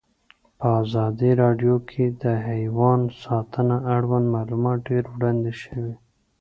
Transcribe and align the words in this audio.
په 0.59 0.67
ازادي 0.83 1.31
راډیو 1.43 1.75
کې 1.89 2.05
د 2.23 2.23
حیوان 2.47 2.99
ساتنه 3.23 3.75
اړوند 3.95 4.27
معلومات 4.35 4.77
ډېر 4.89 5.03
وړاندې 5.13 5.53
شوي. 5.61 5.93